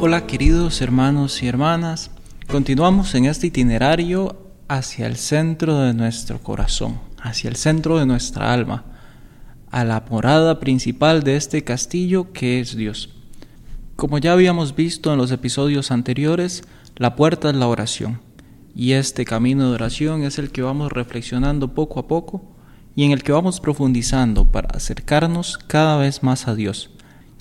Hola 0.00 0.28
queridos 0.28 0.80
hermanos 0.80 1.42
y 1.42 1.48
hermanas. 1.48 2.12
Continuamos 2.46 3.16
en 3.16 3.24
este 3.24 3.48
itinerario 3.48 4.36
hacia 4.68 5.08
el 5.08 5.16
centro 5.16 5.80
de 5.80 5.92
nuestro 5.92 6.40
corazón, 6.40 7.00
hacia 7.20 7.50
el 7.50 7.56
centro 7.56 7.98
de 7.98 8.06
nuestra 8.06 8.52
alma, 8.52 8.84
a 9.72 9.82
la 9.82 10.04
morada 10.08 10.60
principal 10.60 11.24
de 11.24 11.34
este 11.34 11.64
castillo 11.64 12.32
que 12.32 12.60
es 12.60 12.76
Dios. 12.76 13.10
Como 13.96 14.18
ya 14.18 14.34
habíamos 14.34 14.76
visto 14.76 15.12
en 15.12 15.18
los 15.18 15.32
episodios 15.32 15.90
anteriores, 15.90 16.62
la 16.94 17.16
puerta 17.16 17.50
es 17.50 17.56
la 17.56 17.66
oración, 17.66 18.20
y 18.76 18.92
este 18.92 19.24
camino 19.24 19.68
de 19.68 19.74
oración 19.74 20.22
es 20.22 20.38
el 20.38 20.52
que 20.52 20.62
vamos 20.62 20.92
reflexionando 20.92 21.74
poco 21.74 21.98
a 21.98 22.06
poco 22.06 22.54
y 22.94 23.02
en 23.02 23.10
el 23.10 23.24
que 23.24 23.32
vamos 23.32 23.58
profundizando 23.58 24.44
para 24.44 24.68
acercarnos 24.68 25.58
cada 25.58 25.96
vez 25.96 26.22
más 26.22 26.46
a 26.46 26.54
Dios. 26.54 26.90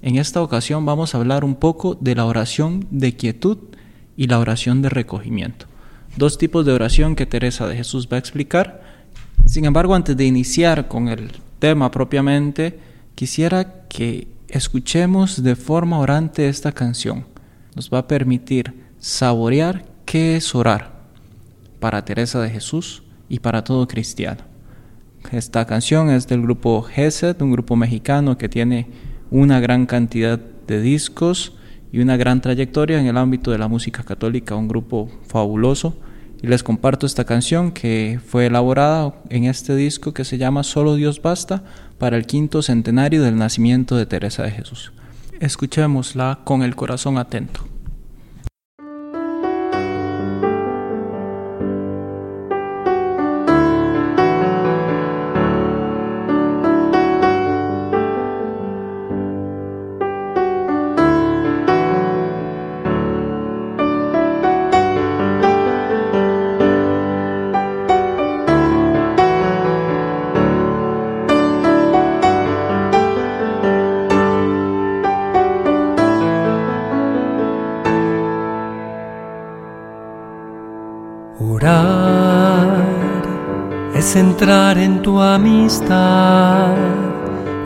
En 0.02 0.18
esta 0.18 0.42
ocasión 0.42 0.86
vamos 0.86 1.14
a 1.14 1.18
hablar 1.18 1.44
un 1.44 1.56
poco 1.56 1.96
de 1.96 2.16
la 2.16 2.26
oración 2.26 2.88
de 2.92 3.16
quietud 3.16 3.58
y 4.16 4.28
la 4.28 4.40
oración 4.40 4.82
de 4.82 4.90
recogimiento 4.90 5.68
dos 6.18 6.38
tipos 6.38 6.66
de 6.66 6.74
oración 6.74 7.16
que 7.16 7.26
Teresa 7.26 7.68
de 7.68 7.78
Jesús 7.78 8.10
va 8.12 8.18
a 8.18 8.20
explicar. 8.20 8.82
Sin 9.46 9.66
embargo, 9.66 9.96
antes 9.96 10.18
de 10.18 10.26
iniciar 10.26 10.88
con 10.88 11.08
el 11.08 11.32
tema 11.60 11.90
propiamente, 11.92 12.80
quisiera 13.16 13.86
que 13.88 14.28
escuchemos 14.48 15.44
de 15.44 15.56
forma 15.56 16.00
orante 16.00 16.50
esta 16.50 16.72
canción. 16.72 17.26
Nos 17.76 17.94
va 17.94 18.00
a 18.00 18.08
permitir 18.08 18.74
saborear 19.00 19.86
qué 20.06 20.36
es 20.36 20.56
orar 20.56 20.98
para 21.80 22.04
Teresa 22.04 22.42
de 22.42 22.50
Jesús 22.50 23.04
y 23.30 23.40
para 23.40 23.64
todo 23.64 23.88
cristiano. 23.88 24.42
Esta 25.32 25.66
canción 25.66 26.10
es 26.10 26.28
del 26.28 26.42
grupo 26.42 26.82
Gesed, 26.82 27.42
un 27.42 27.52
grupo 27.52 27.76
mexicano 27.76 28.38
que 28.38 28.50
tiene 28.50 28.88
una 29.32 29.60
gran 29.60 29.86
cantidad 29.86 30.40
de 30.40 30.82
discos 30.82 31.54
y 31.92 32.00
una 32.00 32.18
gran 32.18 32.42
trayectoria 32.42 33.00
en 33.00 33.08
el 33.08 33.18
ámbito 33.18 33.52
de 33.52 33.58
la 33.58 33.68
música 33.68 34.04
católica, 34.04 34.56
un 34.56 34.68
grupo 34.68 35.10
fabuloso 35.28 35.98
y 36.42 36.48
les 36.48 36.64
comparto 36.64 37.06
esta 37.06 37.26
canción 37.26 37.72
que 37.72 38.20
fue 38.26 38.46
elaborada 38.46 39.16
en 39.30 39.46
este 39.46 39.76
disco 39.76 40.14
que 40.14 40.26
se 40.26 40.38
llama 40.38 40.64
Solo 40.64 40.96
Dios 40.96 41.22
Basta 41.22 41.64
para 41.98 42.18
el 42.18 42.26
quinto 42.26 42.62
centenario 42.62 43.24
del 43.24 43.38
nacimiento 43.38 43.96
de 43.96 44.06
Teresa 44.06 44.44
de 44.44 44.52
Jesús. 44.52 44.92
Escuchémosla 45.40 46.40
con 46.44 46.62
el 46.62 46.76
corazón 46.76 47.18
atento. 47.18 47.68
Es 84.08 84.16
entrar 84.16 84.78
en 84.78 85.02
tu 85.02 85.20
amistad, 85.20 86.78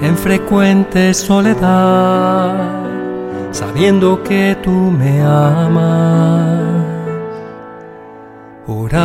en 0.02 0.18
frecuente 0.18 1.13
soledad, 1.13 2.56
sabiendo 3.52 4.24
que 4.24 4.57
tú 4.63 4.72
me 4.72 5.22
amas. 5.22 6.63
Orar 8.66 9.03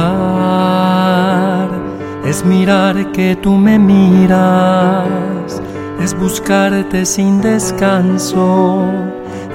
es 2.24 2.42
mirar 2.42 3.12
que 3.12 3.36
tú 3.36 3.50
me 3.52 3.78
miras, 3.78 5.60
es 6.00 6.18
buscarte 6.18 7.04
sin 7.04 7.42
descanso, 7.42 8.82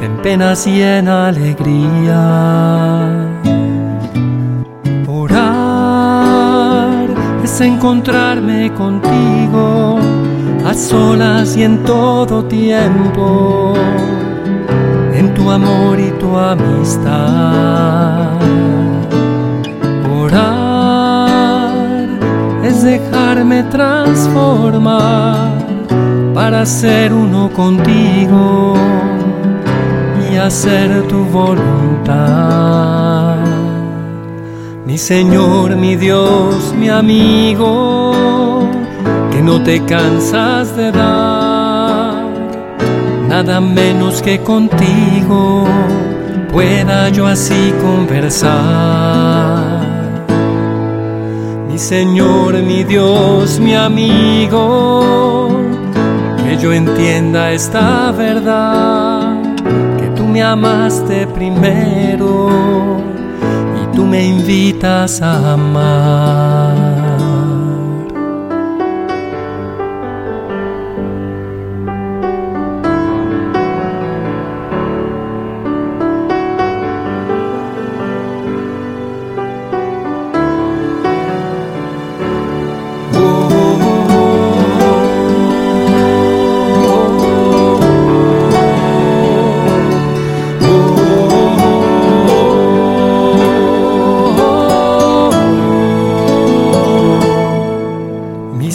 en 0.03 0.17
penas 0.21 0.67
y 0.67 0.83
en 0.83 1.07
encontrarme 7.59 8.71
contigo 8.73 9.99
a 10.65 10.73
solas 10.73 11.57
y 11.57 11.63
en 11.63 11.83
todo 11.83 12.45
tiempo, 12.45 13.73
en 15.13 15.33
tu 15.33 15.51
amor 15.51 15.99
y 15.99 16.11
tu 16.11 16.37
amistad. 16.37 17.09
Orar 20.17 21.73
es 22.63 22.83
dejarme 22.83 23.63
transformar 23.63 25.51
para 26.33 26.65
ser 26.65 27.11
uno 27.11 27.49
contigo 27.49 28.75
y 30.31 30.37
hacer 30.37 31.05
tu 31.09 31.25
voluntad. 31.25 33.10
Mi 34.85 34.97
Señor, 34.97 35.75
mi 35.75 35.95
Dios, 35.95 36.73
mi 36.73 36.89
amigo, 36.89 38.67
que 39.31 39.39
no 39.41 39.61
te 39.61 39.85
cansas 39.85 40.75
de 40.75 40.91
dar, 40.91 42.25
nada 43.29 43.61
menos 43.61 44.23
que 44.23 44.39
contigo 44.41 45.65
pueda 46.51 47.09
yo 47.09 47.27
así 47.27 47.71
conversar. 47.79 48.61
Mi 51.69 51.77
Señor, 51.77 52.55
mi 52.63 52.83
Dios, 52.83 53.59
mi 53.59 53.75
amigo, 53.75 55.51
que 56.43 56.57
yo 56.57 56.73
entienda 56.73 57.51
esta 57.51 58.11
verdad, 58.11 59.41
que 59.99 60.07
tú 60.15 60.25
me 60.25 60.41
amaste 60.41 61.27
primero 61.27 63.10
tú 64.01 64.07
me 64.07 64.23
invitas 64.23 65.21
a 65.21 65.53
amar. 65.53 66.80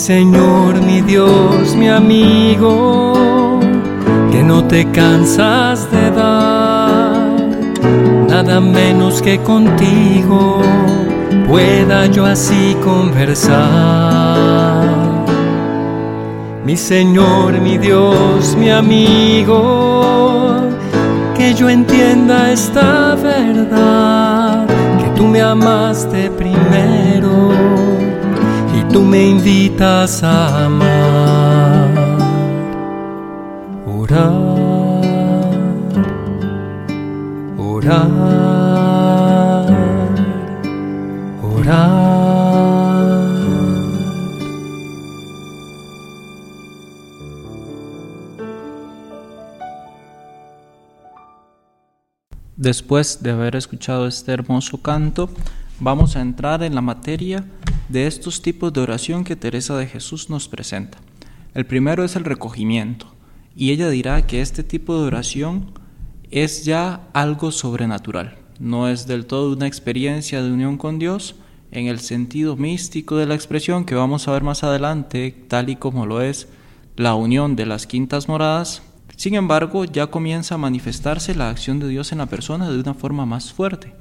Señor, 0.06 0.80
mi 0.82 1.00
Dios, 1.00 1.74
mi 1.74 1.88
amigo, 1.88 3.58
que 4.30 4.40
no 4.40 4.62
te 4.62 4.88
cansas 4.92 5.90
de 5.90 6.12
dar, 6.12 7.40
nada 8.28 8.60
menos 8.60 9.20
que 9.20 9.40
contigo 9.40 10.60
pueda 11.48 12.06
yo 12.06 12.24
así 12.24 12.76
conversar. 12.84 13.64
Mi 16.64 16.76
Señor, 16.76 17.60
mi 17.60 17.76
Dios, 17.76 18.54
mi 18.56 18.70
amigo, 18.70 20.68
que 21.36 21.52
yo 21.52 21.68
entienda 21.68 22.52
esta 22.52 23.16
verdad, 23.16 24.68
que 25.00 25.08
tú 25.16 25.26
me 25.26 25.42
amaste 25.42 26.30
primero 26.30 27.45
tú 28.96 29.02
me 29.02 29.28
invitas 29.28 30.22
a 30.22 30.64
amar. 30.64 31.90
Orar, 33.84 34.32
orar, 37.58 38.06
orar. 41.42 42.06
Después 52.56 53.22
de 53.22 53.30
haber 53.32 53.56
escuchado 53.56 54.06
este 54.06 54.32
hermoso 54.32 54.80
canto, 54.80 55.28
vamos 55.80 56.16
a 56.16 56.22
entrar 56.22 56.62
en 56.62 56.74
la 56.74 56.80
materia 56.80 57.44
de 57.88 58.06
estos 58.06 58.42
tipos 58.42 58.72
de 58.72 58.80
oración 58.80 59.24
que 59.24 59.36
Teresa 59.36 59.76
de 59.76 59.86
Jesús 59.86 60.30
nos 60.30 60.48
presenta. 60.48 60.98
El 61.54 61.66
primero 61.66 62.04
es 62.04 62.16
el 62.16 62.24
recogimiento, 62.24 63.14
y 63.54 63.70
ella 63.70 63.88
dirá 63.88 64.26
que 64.26 64.40
este 64.40 64.62
tipo 64.62 64.98
de 64.98 65.06
oración 65.06 65.72
es 66.30 66.64
ya 66.64 67.08
algo 67.12 67.50
sobrenatural, 67.50 68.36
no 68.58 68.88
es 68.88 69.06
del 69.06 69.26
todo 69.26 69.52
una 69.52 69.66
experiencia 69.66 70.42
de 70.42 70.50
unión 70.50 70.76
con 70.76 70.98
Dios 70.98 71.36
en 71.70 71.86
el 71.86 72.00
sentido 72.00 72.56
místico 72.56 73.16
de 73.16 73.26
la 73.26 73.34
expresión 73.34 73.84
que 73.84 73.94
vamos 73.94 74.28
a 74.28 74.32
ver 74.32 74.42
más 74.42 74.64
adelante, 74.64 75.34
tal 75.48 75.68
y 75.68 75.76
como 75.76 76.06
lo 76.06 76.20
es 76.20 76.48
la 76.96 77.14
unión 77.14 77.56
de 77.56 77.66
las 77.66 77.86
quintas 77.86 78.28
moradas, 78.28 78.82
sin 79.16 79.34
embargo, 79.34 79.86
ya 79.86 80.08
comienza 80.08 80.54
a 80.54 80.58
manifestarse 80.58 81.34
la 81.34 81.48
acción 81.48 81.80
de 81.80 81.88
Dios 81.88 82.12
en 82.12 82.18
la 82.18 82.26
persona 82.26 82.70
de 82.70 82.78
una 82.78 82.92
forma 82.92 83.24
más 83.24 83.50
fuerte. 83.50 83.94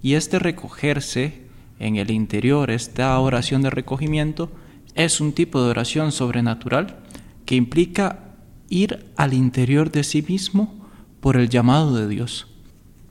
Y 0.00 0.14
este 0.14 0.38
recogerse 0.38 1.42
en 1.80 1.96
el 1.96 2.10
interior, 2.10 2.70
esta 2.70 3.18
oración 3.18 3.62
de 3.62 3.70
recogimiento, 3.70 4.52
es 4.94 5.20
un 5.20 5.32
tipo 5.32 5.62
de 5.62 5.70
oración 5.70 6.12
sobrenatural 6.12 6.98
que 7.46 7.56
implica 7.56 8.36
ir 8.68 9.10
al 9.16 9.34
interior 9.34 9.90
de 9.90 10.04
sí 10.04 10.22
mismo 10.22 10.86
por 11.20 11.36
el 11.36 11.48
llamado 11.48 11.96
de 11.96 12.06
Dios. 12.06 12.46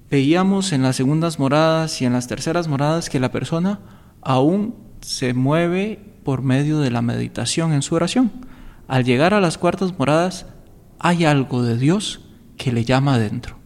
Veíamos 0.10 0.72
en 0.72 0.84
las 0.84 0.96
segundas 0.96 1.40
moradas 1.40 2.02
y 2.02 2.06
en 2.06 2.14
las 2.14 2.28
terceras 2.28 2.68
moradas 2.68 3.10
que 3.10 3.20
la 3.20 3.32
persona 3.32 3.80
aún 4.22 4.76
se 5.02 5.34
mueve 5.34 6.00
por 6.24 6.42
medio 6.42 6.80
de 6.80 6.92
la 6.92 7.02
meditación 7.02 7.74
en 7.74 7.82
su 7.82 7.96
oración. 7.96 8.32
Al 8.88 9.04
llegar 9.04 9.34
a 9.34 9.42
las 9.42 9.58
cuartas 9.58 9.98
moradas, 9.98 10.46
hay 11.00 11.26
algo 11.26 11.64
de 11.64 11.78
Dios 11.78 12.22
que 12.58 12.72
le 12.72 12.86
llama 12.86 13.16
adentro. 13.16 13.58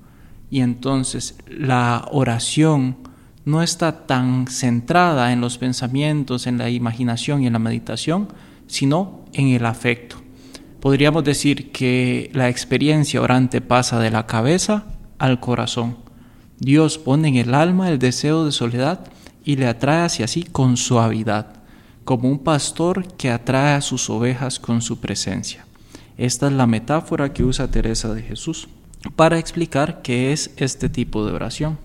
Y 0.49 0.61
entonces 0.61 1.37
la 1.47 2.07
oración 2.11 2.97
no 3.45 3.61
está 3.61 4.05
tan 4.05 4.47
centrada 4.47 5.33
en 5.33 5.41
los 5.41 5.57
pensamientos, 5.57 6.47
en 6.47 6.57
la 6.57 6.69
imaginación 6.69 7.43
y 7.43 7.47
en 7.47 7.53
la 7.53 7.59
meditación, 7.59 8.29
sino 8.67 9.25
en 9.33 9.49
el 9.49 9.65
afecto. 9.65 10.17
Podríamos 10.79 11.23
decir 11.23 11.71
que 11.71 12.29
la 12.33 12.49
experiencia 12.49 13.21
orante 13.21 13.61
pasa 13.61 13.99
de 13.99 14.11
la 14.11 14.27
cabeza 14.27 14.85
al 15.17 15.39
corazón. 15.39 15.97
Dios 16.59 16.97
pone 16.97 17.29
en 17.29 17.35
el 17.35 17.53
alma 17.53 17.89
el 17.89 17.99
deseo 17.99 18.45
de 18.45 18.51
soledad 18.51 19.05
y 19.45 19.55
le 19.57 19.67
atrae 19.67 20.05
hacia 20.05 20.27
sí 20.27 20.43
con 20.43 20.77
suavidad, 20.77 21.47
como 22.03 22.29
un 22.29 22.39
pastor 22.39 23.07
que 23.15 23.31
atrae 23.31 23.75
a 23.75 23.81
sus 23.81 24.09
ovejas 24.09 24.59
con 24.59 24.81
su 24.81 24.99
presencia. 24.99 25.65
Esta 26.17 26.47
es 26.47 26.53
la 26.53 26.67
metáfora 26.67 27.33
que 27.33 27.43
usa 27.43 27.71
Teresa 27.71 28.13
de 28.13 28.21
Jesús 28.21 28.67
para 29.15 29.39
explicar 29.39 30.01
qué 30.01 30.31
es 30.31 30.51
este 30.57 30.89
tipo 30.89 31.25
de 31.25 31.33
oración. 31.33 31.77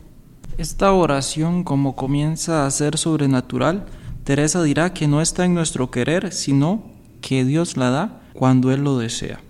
Esta 0.59 0.93
oración, 0.93 1.63
como 1.63 1.95
comienza 1.95 2.67
a 2.67 2.71
ser 2.73 2.99
sobrenatural, 2.99 3.87
Teresa 4.25 4.61
dirá 4.61 4.93
que 4.93 5.07
no 5.07 5.21
está 5.21 5.45
en 5.45 5.55
nuestro 5.55 5.93
querer, 5.93 6.33
sino 6.33 6.83
que 7.21 7.45
Dios 7.45 7.77
la 7.77 7.91
da 7.91 8.23
cuando 8.33 8.73
Él 8.73 8.83
lo 8.83 8.99
desea. 8.99 9.41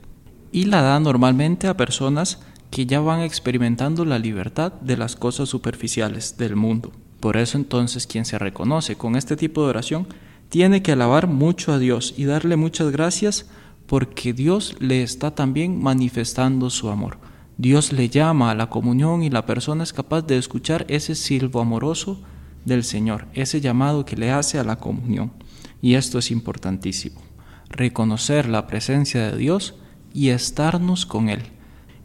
Y 0.53 0.67
la 0.67 0.83
da 0.83 1.01
normalmente 1.01 1.67
a 1.67 1.79
personas 1.79 2.41
que 2.71 2.85
ya 2.85 3.01
van 3.01 3.21
experimentando 3.23 4.05
la 4.05 4.19
libertad 4.19 4.75
de 4.83 4.99
las 4.99 5.17
cosas 5.17 5.49
superficiales 5.49 6.37
del 6.37 6.57
mundo. 6.57 6.93
Por 7.21 7.39
eso 7.39 7.57
entonces 7.57 8.07
quien 8.07 8.27
se 8.27 8.39
reconoce 8.39 8.97
con 8.97 9.17
este 9.17 9.35
tipo 9.35 9.63
de 9.63 9.71
oración 9.71 10.09
tiene 10.51 10.83
que 10.83 10.93
alabar 10.93 11.27
mucho 11.27 11.73
a 11.73 11.79
Dios 11.79 12.13
y 12.19 12.27
darle 12.27 12.57
muchas 12.57 12.91
gracias 12.91 13.47
porque 13.87 14.35
Dios 14.35 14.77
le 14.79 15.03
está 15.03 15.35
también 15.35 15.83
manifestando 15.83 16.69
su 16.69 16.91
amor. 16.91 17.17
Dios 17.59 17.93
le 17.93 18.09
llama 18.09 18.53
a 18.53 18.55
la 18.55 18.71
comunión 18.71 19.25
y 19.25 19.31
la 19.31 19.45
persona 19.45 19.83
es 19.83 19.93
capaz 19.93 20.23
de 20.23 20.39
escuchar 20.39 20.87
ese 20.89 21.17
silbo 21.17 21.61
amoroso 21.61 22.21
del 22.65 22.85
Señor, 22.85 23.27
ese 23.35 23.61
llamado 23.61 24.05
que 24.05 24.17
le 24.17 24.31
hace 24.31 24.61
a 24.61 24.65
la 24.65 24.77
comunión. 24.77 25.33
Y 25.83 25.95
esto 25.95 26.21
es 26.21 26.31
importantísimo, 26.31 27.21
reconocer 27.69 28.49
la 28.49 28.69
presencia 28.69 29.29
de 29.29 29.37
Dios 29.37 29.75
y 30.15 30.29
estarnos 30.29 31.05
con 31.05 31.29
Él. 31.29 31.43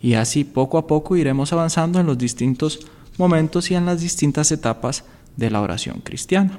Y 0.01 0.15
así 0.15 0.43
poco 0.43 0.79
a 0.79 0.87
poco 0.87 1.17
iremos 1.17 1.53
avanzando 1.53 1.99
en 1.99 2.07
los 2.07 2.17
distintos 2.17 2.87
momentos 3.19 3.69
y 3.69 3.75
en 3.75 3.85
las 3.85 4.01
distintas 4.01 4.51
etapas 4.51 5.05
de 5.37 5.51
la 5.51 5.61
oración 5.61 6.01
cristiana. 6.03 6.57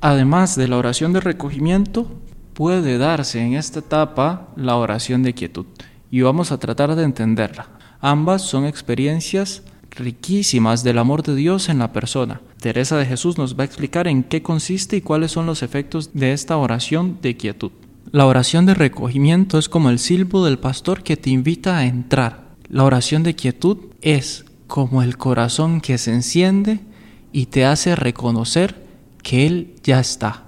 Además 0.00 0.56
de 0.56 0.66
la 0.66 0.78
oración 0.78 1.12
de 1.12 1.20
recogimiento, 1.20 2.10
puede 2.54 2.96
darse 2.96 3.42
en 3.44 3.52
esta 3.52 3.80
etapa 3.80 4.48
la 4.56 4.76
oración 4.76 5.22
de 5.22 5.34
quietud 5.34 5.66
y 6.10 6.22
vamos 6.22 6.52
a 6.52 6.58
tratar 6.58 6.96
de 6.96 7.04
entenderla. 7.04 7.79
Ambas 8.00 8.42
son 8.42 8.64
experiencias 8.66 9.62
riquísimas 9.90 10.84
del 10.84 10.98
amor 10.98 11.22
de 11.22 11.34
Dios 11.34 11.68
en 11.68 11.78
la 11.78 11.92
persona. 11.92 12.40
Teresa 12.60 12.96
de 12.96 13.06
Jesús 13.06 13.38
nos 13.38 13.58
va 13.58 13.62
a 13.62 13.66
explicar 13.66 14.06
en 14.08 14.22
qué 14.22 14.42
consiste 14.42 14.96
y 14.96 15.00
cuáles 15.00 15.32
son 15.32 15.46
los 15.46 15.62
efectos 15.62 16.10
de 16.14 16.32
esta 16.32 16.56
oración 16.56 17.18
de 17.22 17.36
quietud. 17.36 17.72
La 18.12 18.26
oración 18.26 18.66
de 18.66 18.74
recogimiento 18.74 19.58
es 19.58 19.68
como 19.68 19.90
el 19.90 19.98
silbo 19.98 20.44
del 20.44 20.58
pastor 20.58 21.02
que 21.02 21.16
te 21.16 21.30
invita 21.30 21.78
a 21.78 21.86
entrar. 21.86 22.50
La 22.68 22.84
oración 22.84 23.22
de 23.22 23.34
quietud 23.34 23.78
es 24.00 24.44
como 24.66 25.02
el 25.02 25.16
corazón 25.16 25.80
que 25.80 25.98
se 25.98 26.12
enciende 26.12 26.80
y 27.32 27.46
te 27.46 27.64
hace 27.64 27.96
reconocer 27.96 28.86
que 29.22 29.46
Él 29.46 29.74
ya 29.82 30.00
está, 30.00 30.44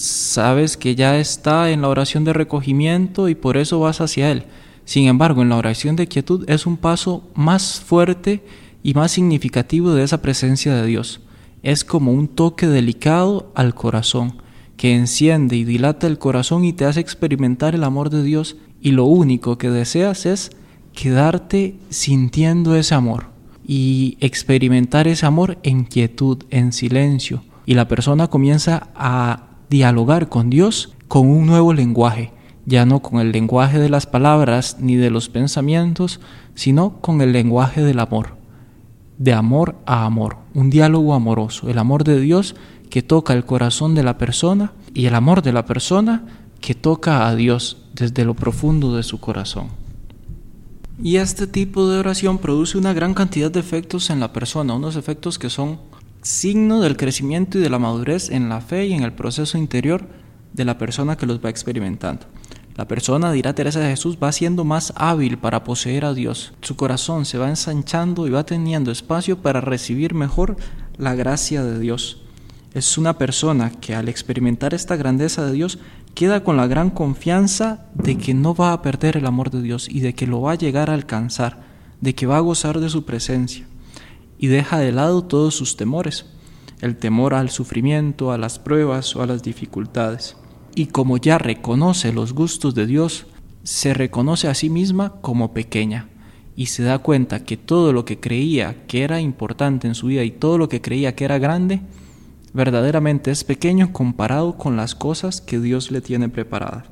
sabes 0.00 0.76
que 0.76 0.94
ya 0.94 1.18
está 1.18 1.70
en 1.70 1.82
la 1.82 1.88
oración 1.88 2.24
de 2.24 2.32
recogimiento 2.32 3.28
y 3.28 3.34
por 3.34 3.56
eso 3.56 3.80
vas 3.80 4.00
hacia 4.00 4.30
Él. 4.30 4.44
Sin 4.90 5.06
embargo, 5.06 5.42
en 5.42 5.50
la 5.50 5.56
oración 5.56 5.94
de 5.94 6.08
quietud 6.08 6.50
es 6.50 6.66
un 6.66 6.76
paso 6.76 7.22
más 7.36 7.78
fuerte 7.80 8.42
y 8.82 8.94
más 8.94 9.12
significativo 9.12 9.92
de 9.92 10.02
esa 10.02 10.20
presencia 10.20 10.74
de 10.74 10.84
Dios. 10.84 11.20
Es 11.62 11.84
como 11.84 12.10
un 12.10 12.26
toque 12.26 12.66
delicado 12.66 13.52
al 13.54 13.72
corazón, 13.72 14.42
que 14.76 14.96
enciende 14.96 15.54
y 15.54 15.62
dilata 15.62 16.08
el 16.08 16.18
corazón 16.18 16.64
y 16.64 16.72
te 16.72 16.86
hace 16.86 16.98
experimentar 16.98 17.76
el 17.76 17.84
amor 17.84 18.10
de 18.10 18.24
Dios 18.24 18.56
y 18.80 18.90
lo 18.90 19.04
único 19.04 19.58
que 19.58 19.70
deseas 19.70 20.26
es 20.26 20.50
quedarte 20.92 21.76
sintiendo 21.90 22.74
ese 22.74 22.96
amor 22.96 23.26
y 23.64 24.16
experimentar 24.18 25.06
ese 25.06 25.24
amor 25.24 25.58
en 25.62 25.84
quietud, 25.84 26.42
en 26.50 26.72
silencio. 26.72 27.44
Y 27.64 27.74
la 27.74 27.86
persona 27.86 28.26
comienza 28.26 28.88
a 28.96 29.50
dialogar 29.70 30.28
con 30.28 30.50
Dios 30.50 30.96
con 31.06 31.28
un 31.28 31.46
nuevo 31.46 31.72
lenguaje, 31.72 32.32
ya 32.70 32.86
no 32.86 33.00
con 33.00 33.18
el 33.18 33.32
lenguaje 33.32 33.80
de 33.80 33.88
las 33.88 34.06
palabras 34.06 34.76
ni 34.78 34.94
de 34.94 35.10
los 35.10 35.28
pensamientos, 35.28 36.20
sino 36.54 37.00
con 37.00 37.20
el 37.20 37.32
lenguaje 37.32 37.82
del 37.82 37.98
amor, 37.98 38.36
de 39.18 39.32
amor 39.32 39.74
a 39.86 40.04
amor, 40.04 40.36
un 40.54 40.70
diálogo 40.70 41.14
amoroso, 41.14 41.68
el 41.68 41.78
amor 41.78 42.04
de 42.04 42.20
Dios 42.20 42.54
que 42.88 43.02
toca 43.02 43.32
el 43.32 43.44
corazón 43.44 43.96
de 43.96 44.04
la 44.04 44.18
persona 44.18 44.72
y 44.94 45.06
el 45.06 45.16
amor 45.16 45.42
de 45.42 45.52
la 45.52 45.66
persona 45.66 46.24
que 46.60 46.76
toca 46.76 47.26
a 47.26 47.34
Dios 47.34 47.82
desde 47.94 48.24
lo 48.24 48.34
profundo 48.34 48.94
de 48.94 49.02
su 49.02 49.18
corazón. 49.18 49.68
Y 51.02 51.16
este 51.16 51.48
tipo 51.48 51.88
de 51.88 51.98
oración 51.98 52.38
produce 52.38 52.78
una 52.78 52.92
gran 52.92 53.14
cantidad 53.14 53.50
de 53.50 53.58
efectos 53.58 54.10
en 54.10 54.20
la 54.20 54.32
persona, 54.32 54.74
unos 54.74 54.94
efectos 54.94 55.40
que 55.40 55.50
son 55.50 55.80
signo 56.22 56.80
del 56.80 56.96
crecimiento 56.96 57.58
y 57.58 57.62
de 57.62 57.70
la 57.70 57.80
madurez 57.80 58.30
en 58.30 58.48
la 58.48 58.60
fe 58.60 58.86
y 58.86 58.92
en 58.92 59.02
el 59.02 59.12
proceso 59.12 59.58
interior 59.58 60.06
de 60.52 60.64
la 60.64 60.78
persona 60.78 61.16
que 61.16 61.26
los 61.26 61.44
va 61.44 61.50
experimentando. 61.50 62.26
La 62.76 62.88
persona, 62.88 63.32
dirá 63.32 63.54
Teresa 63.54 63.80
de 63.80 63.90
Jesús, 63.90 64.18
va 64.22 64.32
siendo 64.32 64.64
más 64.64 64.92
hábil 64.96 65.38
para 65.38 65.64
poseer 65.64 66.04
a 66.04 66.14
Dios. 66.14 66.54
Su 66.62 66.76
corazón 66.76 67.24
se 67.24 67.38
va 67.38 67.48
ensanchando 67.48 68.26
y 68.26 68.30
va 68.30 68.44
teniendo 68.44 68.90
espacio 68.90 69.38
para 69.38 69.60
recibir 69.60 70.14
mejor 70.14 70.56
la 70.96 71.14
gracia 71.14 71.62
de 71.64 71.78
Dios. 71.78 72.22
Es 72.72 72.96
una 72.96 73.18
persona 73.18 73.70
que 73.70 73.94
al 73.94 74.08
experimentar 74.08 74.74
esta 74.74 74.96
grandeza 74.96 75.44
de 75.44 75.52
Dios 75.52 75.78
queda 76.14 76.44
con 76.44 76.56
la 76.56 76.66
gran 76.66 76.90
confianza 76.90 77.86
de 77.94 78.16
que 78.16 78.34
no 78.34 78.54
va 78.54 78.72
a 78.72 78.82
perder 78.82 79.16
el 79.16 79.26
amor 79.26 79.50
de 79.50 79.62
Dios 79.62 79.88
y 79.88 80.00
de 80.00 80.14
que 80.14 80.26
lo 80.26 80.40
va 80.40 80.52
a 80.52 80.56
llegar 80.56 80.88
a 80.88 80.94
alcanzar, 80.94 81.62
de 82.00 82.14
que 82.14 82.26
va 82.26 82.36
a 82.36 82.40
gozar 82.40 82.80
de 82.80 82.88
su 82.88 83.04
presencia 83.04 83.66
y 84.38 84.46
deja 84.46 84.78
de 84.78 84.90
lado 84.90 85.22
todos 85.22 85.54
sus 85.54 85.76
temores, 85.76 86.24
el 86.80 86.96
temor 86.96 87.34
al 87.34 87.50
sufrimiento, 87.50 88.32
a 88.32 88.38
las 88.38 88.58
pruebas 88.58 89.14
o 89.14 89.22
a 89.22 89.26
las 89.26 89.42
dificultades. 89.42 90.34
Y 90.74 90.86
como 90.86 91.16
ya 91.16 91.38
reconoce 91.38 92.12
los 92.12 92.32
gustos 92.32 92.74
de 92.74 92.86
Dios, 92.86 93.26
se 93.62 93.94
reconoce 93.94 94.48
a 94.48 94.54
sí 94.54 94.70
misma 94.70 95.14
como 95.20 95.52
pequeña 95.52 96.08
y 96.56 96.66
se 96.66 96.82
da 96.82 96.98
cuenta 96.98 97.44
que 97.44 97.56
todo 97.56 97.92
lo 97.92 98.04
que 98.04 98.20
creía 98.20 98.86
que 98.86 99.02
era 99.02 99.20
importante 99.20 99.86
en 99.86 99.94
su 99.94 100.08
vida 100.08 100.24
y 100.24 100.30
todo 100.30 100.58
lo 100.58 100.68
que 100.68 100.80
creía 100.80 101.14
que 101.14 101.24
era 101.24 101.38
grande, 101.38 101.80
verdaderamente 102.52 103.30
es 103.30 103.44
pequeño 103.44 103.92
comparado 103.92 104.56
con 104.56 104.76
las 104.76 104.94
cosas 104.94 105.40
que 105.40 105.58
Dios 105.58 105.90
le 105.90 106.00
tiene 106.00 106.28
preparadas. 106.28 106.84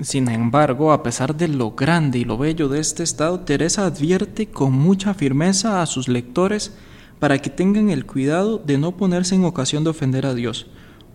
Sin 0.00 0.28
embargo, 0.28 0.92
a 0.92 1.02
pesar 1.02 1.36
de 1.36 1.48
lo 1.48 1.72
grande 1.72 2.18
y 2.18 2.24
lo 2.24 2.36
bello 2.36 2.68
de 2.68 2.80
este 2.80 3.04
estado, 3.04 3.40
Teresa 3.40 3.86
advierte 3.86 4.46
con 4.46 4.72
mucha 4.72 5.14
firmeza 5.14 5.82
a 5.82 5.86
sus 5.86 6.08
lectores 6.08 6.72
para 7.20 7.38
que 7.38 7.48
tengan 7.48 7.90
el 7.90 8.04
cuidado 8.04 8.58
de 8.58 8.76
no 8.76 8.96
ponerse 8.96 9.36
en 9.36 9.44
ocasión 9.44 9.84
de 9.84 9.90
ofender 9.90 10.26
a 10.26 10.34
Dios, 10.34 10.66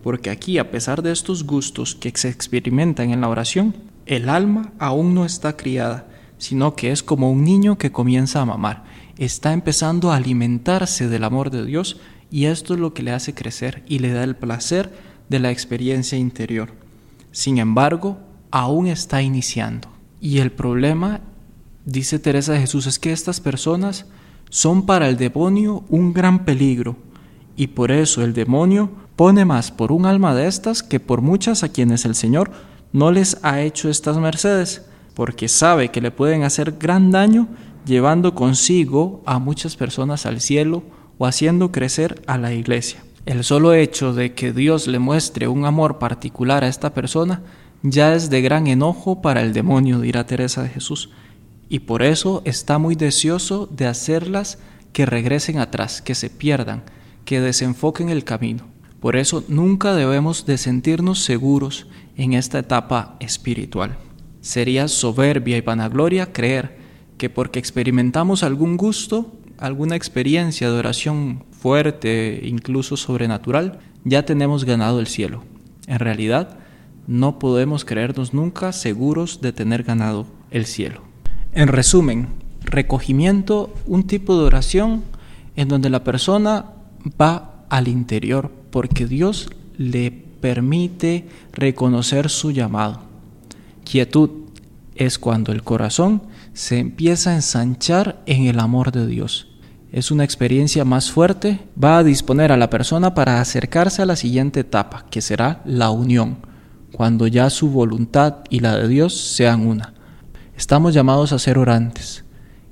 porque 0.02 0.30
aquí, 0.30 0.58
a 0.58 0.70
pesar 0.70 1.02
de 1.02 1.12
estos 1.12 1.44
gustos 1.44 1.94
que 1.94 2.12
se 2.14 2.28
experimentan 2.28 3.10
en 3.10 3.20
la 3.20 3.28
oración, 3.28 3.74
el 4.06 4.28
alma 4.28 4.72
aún 4.78 5.14
no 5.14 5.24
está 5.24 5.56
criada, 5.56 6.08
sino 6.38 6.74
que 6.74 6.90
es 6.90 7.02
como 7.02 7.30
un 7.30 7.44
niño 7.44 7.78
que 7.78 7.92
comienza 7.92 8.40
a 8.40 8.46
mamar, 8.46 8.84
está 9.18 9.52
empezando 9.52 10.10
a 10.10 10.16
alimentarse 10.16 11.08
del 11.08 11.24
amor 11.24 11.50
de 11.50 11.64
Dios 11.64 12.00
y 12.30 12.46
esto 12.46 12.74
es 12.74 12.80
lo 12.80 12.94
que 12.94 13.02
le 13.02 13.12
hace 13.12 13.34
crecer 13.34 13.82
y 13.86 13.98
le 13.98 14.12
da 14.12 14.24
el 14.24 14.36
placer 14.36 14.92
de 15.28 15.38
la 15.38 15.50
experiencia 15.50 16.16
interior. 16.16 16.72
Sin 17.32 17.58
embargo, 17.58 18.18
aún 18.50 18.86
está 18.86 19.22
iniciando. 19.22 19.88
Y 20.20 20.38
el 20.38 20.50
problema, 20.50 21.20
dice 21.84 22.18
Teresa 22.18 22.52
de 22.52 22.60
Jesús, 22.60 22.86
es 22.86 22.98
que 22.98 23.12
estas 23.12 23.40
personas 23.40 24.06
son 24.48 24.86
para 24.86 25.08
el 25.08 25.16
demonio 25.16 25.84
un 25.88 26.12
gran 26.12 26.44
peligro 26.44 26.96
y 27.56 27.68
por 27.68 27.92
eso 27.92 28.22
el 28.24 28.32
demonio 28.32 28.90
pone 29.20 29.44
más 29.44 29.70
por 29.70 29.92
un 29.92 30.06
alma 30.06 30.34
de 30.34 30.46
estas 30.46 30.82
que 30.82 30.98
por 30.98 31.20
muchas 31.20 31.62
a 31.62 31.68
quienes 31.68 32.06
el 32.06 32.14
Señor 32.14 32.52
no 32.94 33.12
les 33.12 33.36
ha 33.42 33.60
hecho 33.60 33.90
estas 33.90 34.16
mercedes, 34.16 34.86
porque 35.12 35.46
sabe 35.46 35.90
que 35.90 36.00
le 36.00 36.10
pueden 36.10 36.42
hacer 36.42 36.76
gran 36.78 37.10
daño 37.10 37.46
llevando 37.84 38.34
consigo 38.34 39.22
a 39.26 39.38
muchas 39.38 39.76
personas 39.76 40.24
al 40.24 40.40
cielo 40.40 40.82
o 41.18 41.26
haciendo 41.26 41.70
crecer 41.70 42.22
a 42.26 42.38
la 42.38 42.54
iglesia. 42.54 43.04
El 43.26 43.44
solo 43.44 43.74
hecho 43.74 44.14
de 44.14 44.32
que 44.32 44.54
Dios 44.54 44.86
le 44.86 44.98
muestre 44.98 45.48
un 45.48 45.66
amor 45.66 45.98
particular 45.98 46.64
a 46.64 46.68
esta 46.68 46.94
persona 46.94 47.42
ya 47.82 48.14
es 48.14 48.30
de 48.30 48.40
gran 48.40 48.68
enojo 48.68 49.20
para 49.20 49.42
el 49.42 49.52
demonio, 49.52 50.00
dirá 50.00 50.24
Teresa 50.24 50.62
de 50.62 50.70
Jesús, 50.70 51.10
y 51.68 51.80
por 51.80 52.02
eso 52.02 52.40
está 52.46 52.78
muy 52.78 52.94
deseoso 52.94 53.66
de 53.66 53.86
hacerlas 53.86 54.56
que 54.94 55.04
regresen 55.04 55.58
atrás, 55.58 56.00
que 56.00 56.14
se 56.14 56.30
pierdan, 56.30 56.84
que 57.26 57.42
desenfoquen 57.42 58.08
el 58.08 58.24
camino. 58.24 58.79
Por 59.00 59.16
eso 59.16 59.42
nunca 59.48 59.94
debemos 59.94 60.44
de 60.44 60.58
sentirnos 60.58 61.24
seguros 61.24 61.86
en 62.16 62.34
esta 62.34 62.58
etapa 62.58 63.16
espiritual. 63.18 63.96
Sería 64.42 64.88
soberbia 64.88 65.56
y 65.56 65.62
vanagloria 65.62 66.32
creer 66.32 66.78
que 67.16 67.30
porque 67.30 67.58
experimentamos 67.58 68.42
algún 68.42 68.76
gusto, 68.76 69.32
alguna 69.58 69.96
experiencia 69.96 70.70
de 70.70 70.78
oración 70.78 71.44
fuerte, 71.50 72.40
incluso 72.44 72.96
sobrenatural, 72.96 73.80
ya 74.04 74.24
tenemos 74.24 74.64
ganado 74.64 75.00
el 75.00 75.06
cielo. 75.06 75.44
En 75.86 75.98
realidad, 75.98 76.58
no 77.06 77.38
podemos 77.38 77.84
creernos 77.84 78.34
nunca 78.34 78.72
seguros 78.72 79.40
de 79.40 79.52
tener 79.52 79.82
ganado 79.82 80.26
el 80.50 80.66
cielo. 80.66 81.02
En 81.52 81.68
resumen, 81.68 82.28
recogimiento, 82.62 83.74
un 83.86 84.06
tipo 84.06 84.38
de 84.38 84.44
oración 84.44 85.02
en 85.56 85.68
donde 85.68 85.90
la 85.90 86.04
persona 86.04 86.66
va 87.20 87.64
al 87.68 87.88
interior 87.88 88.59
porque 88.70 89.06
Dios 89.06 89.48
le 89.76 90.10
permite 90.10 91.28
reconocer 91.52 92.30
su 92.30 92.50
llamado. 92.50 93.02
Quietud 93.84 94.30
es 94.94 95.18
cuando 95.18 95.52
el 95.52 95.62
corazón 95.62 96.22
se 96.52 96.78
empieza 96.78 97.30
a 97.30 97.36
ensanchar 97.36 98.22
en 98.26 98.46
el 98.46 98.60
amor 98.60 98.92
de 98.92 99.06
Dios. 99.06 99.48
Es 99.92 100.10
una 100.10 100.24
experiencia 100.24 100.84
más 100.84 101.10
fuerte, 101.10 101.60
va 101.82 101.98
a 101.98 102.04
disponer 102.04 102.52
a 102.52 102.56
la 102.56 102.70
persona 102.70 103.14
para 103.14 103.40
acercarse 103.40 104.02
a 104.02 104.06
la 104.06 104.16
siguiente 104.16 104.60
etapa, 104.60 105.06
que 105.10 105.20
será 105.20 105.62
la 105.64 105.90
unión 105.90 106.50
cuando 106.92 107.26
ya 107.26 107.50
su 107.50 107.70
voluntad 107.70 108.38
y 108.50 108.60
la 108.60 108.76
de 108.76 108.88
Dios 108.88 109.16
sean 109.16 109.66
una. 109.66 109.94
Estamos 110.56 110.92
llamados 110.92 111.32
a 111.32 111.38
ser 111.38 111.58
orantes, 111.58 112.24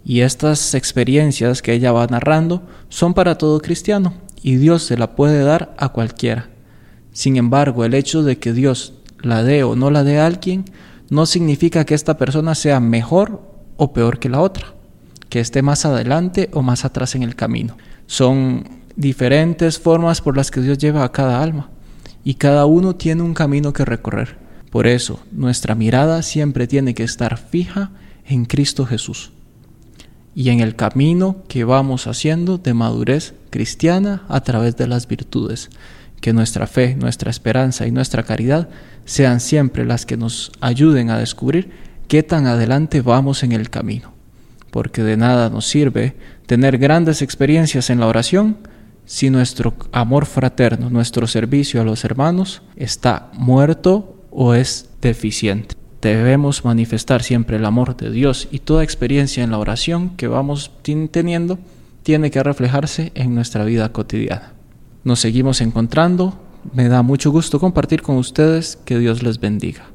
y 0.04 0.20
estas 0.20 0.74
experiencias 0.74 1.62
que 1.62 1.72
ella 1.72 1.92
va 1.92 2.06
narrando 2.06 2.62
son 2.88 3.14
para 3.14 3.38
todo 3.38 3.60
cristiano, 3.60 4.14
y 4.42 4.56
Dios 4.56 4.82
se 4.82 4.96
la 4.96 5.16
puede 5.16 5.42
dar 5.42 5.74
a 5.78 5.90
cualquiera. 5.90 6.48
Sin 7.12 7.36
embargo, 7.36 7.84
el 7.84 7.94
hecho 7.94 8.22
de 8.22 8.38
que 8.38 8.52
Dios 8.52 8.94
la 9.20 9.42
dé 9.42 9.64
o 9.64 9.76
no 9.76 9.90
la 9.90 10.04
dé 10.04 10.18
a 10.20 10.26
alguien 10.26 10.64
no 11.10 11.26
significa 11.26 11.84
que 11.84 11.94
esta 11.94 12.16
persona 12.16 12.54
sea 12.54 12.80
mejor 12.80 13.42
o 13.76 13.92
peor 13.92 14.18
que 14.18 14.28
la 14.28 14.40
otra, 14.40 14.74
que 15.28 15.40
esté 15.40 15.62
más 15.62 15.84
adelante 15.84 16.50
o 16.52 16.62
más 16.62 16.84
atrás 16.84 17.14
en 17.14 17.22
el 17.22 17.34
camino. 17.34 17.76
Son 18.06 18.64
diferentes 18.96 19.78
formas 19.78 20.20
por 20.20 20.36
las 20.36 20.50
que 20.50 20.60
Dios 20.60 20.78
lleva 20.78 21.04
a 21.04 21.12
cada 21.12 21.42
alma 21.42 21.70
y 22.24 22.34
cada 22.34 22.66
uno 22.66 22.96
tiene 22.96 23.22
un 23.22 23.34
camino 23.34 23.72
que 23.72 23.84
recorrer. 23.84 24.36
Por 24.70 24.86
eso, 24.86 25.20
nuestra 25.32 25.74
mirada 25.74 26.22
siempre 26.22 26.66
tiene 26.66 26.94
que 26.94 27.04
estar 27.04 27.38
fija 27.38 27.90
en 28.26 28.44
Cristo 28.44 28.84
Jesús 28.84 29.32
y 30.34 30.50
en 30.50 30.60
el 30.60 30.76
camino 30.76 31.42
que 31.48 31.64
vamos 31.64 32.06
haciendo 32.06 32.58
de 32.58 32.74
madurez 32.74 33.34
cristiana 33.50 34.22
a 34.28 34.40
través 34.42 34.76
de 34.76 34.86
las 34.86 35.08
virtudes. 35.08 35.70
Que 36.20 36.32
nuestra 36.32 36.66
fe, 36.66 36.96
nuestra 36.96 37.30
esperanza 37.30 37.86
y 37.86 37.90
nuestra 37.90 38.22
caridad 38.22 38.68
sean 39.04 39.40
siempre 39.40 39.84
las 39.84 40.04
que 40.04 40.16
nos 40.16 40.52
ayuden 40.60 41.10
a 41.10 41.18
descubrir 41.18 41.70
qué 42.08 42.22
tan 42.22 42.46
adelante 42.46 43.02
vamos 43.02 43.42
en 43.42 43.52
el 43.52 43.70
camino. 43.70 44.12
Porque 44.70 45.02
de 45.02 45.16
nada 45.16 45.48
nos 45.50 45.66
sirve 45.66 46.16
tener 46.46 46.78
grandes 46.78 47.22
experiencias 47.22 47.90
en 47.90 48.00
la 48.00 48.06
oración 48.06 48.58
si 49.06 49.30
nuestro 49.30 49.74
amor 49.90 50.26
fraterno, 50.26 50.90
nuestro 50.90 51.26
servicio 51.26 51.80
a 51.80 51.84
los 51.84 52.04
hermanos 52.04 52.62
está 52.76 53.30
muerto 53.32 54.22
o 54.30 54.54
es 54.54 54.90
deficiente. 55.00 55.77
Debemos 56.00 56.64
manifestar 56.64 57.22
siempre 57.22 57.56
el 57.56 57.64
amor 57.64 57.96
de 57.96 58.10
Dios 58.10 58.48
y 58.52 58.60
toda 58.60 58.84
experiencia 58.84 59.42
en 59.42 59.50
la 59.50 59.58
oración 59.58 60.10
que 60.10 60.28
vamos 60.28 60.70
teniendo 61.10 61.58
tiene 62.04 62.30
que 62.30 62.42
reflejarse 62.42 63.10
en 63.14 63.34
nuestra 63.34 63.64
vida 63.64 63.92
cotidiana. 63.92 64.52
Nos 65.02 65.20
seguimos 65.20 65.60
encontrando, 65.60 66.38
me 66.72 66.88
da 66.88 67.02
mucho 67.02 67.30
gusto 67.30 67.58
compartir 67.58 68.02
con 68.02 68.16
ustedes, 68.16 68.76
que 68.84 68.98
Dios 68.98 69.22
les 69.22 69.40
bendiga. 69.40 69.86